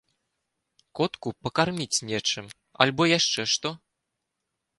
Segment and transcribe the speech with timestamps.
[0.99, 2.45] Котку пакарміць нечым,
[2.87, 3.69] альбо яшчэ што.